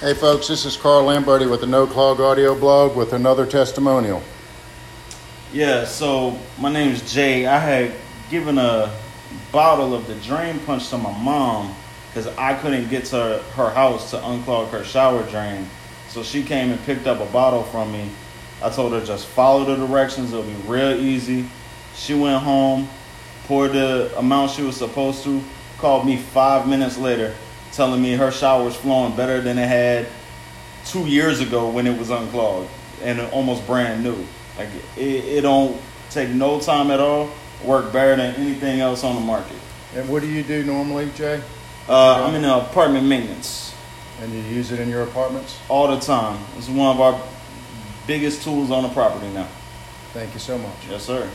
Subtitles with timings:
[0.00, 4.24] Hey folks, this is Carl Lamberty with the No Clog Audio Blog with another testimonial.
[5.52, 7.46] Yeah, so my name is Jay.
[7.46, 7.92] I had
[8.28, 8.92] given a
[9.52, 11.76] bottle of the drain punch to my mom
[12.08, 15.70] because I couldn't get to her house to unclog her shower drain.
[16.08, 18.10] So she came and picked up a bottle from me.
[18.64, 21.48] I told her just follow the directions, it'll be real easy.
[21.94, 22.88] She went home,
[23.46, 25.40] poured the amount she was supposed to,
[25.78, 27.32] called me five minutes later
[27.74, 30.06] telling me her shower is flowing better than it had
[30.86, 32.68] two years ago when it was unclogged
[33.02, 34.16] and almost brand new.
[34.56, 37.30] Like it, it don't take no time at all.
[37.64, 39.56] Work better than anything else on the market.
[39.94, 41.42] And what do you do normally, Jay?
[41.88, 43.74] Uh, I'm in the apartment maintenance
[44.20, 45.58] And you use it in your apartments?
[45.68, 46.38] all the time.
[46.56, 47.20] It's one of our
[48.06, 49.48] biggest tools on the property now.
[50.12, 50.74] Thank you so much.
[50.88, 51.28] Yes, sir.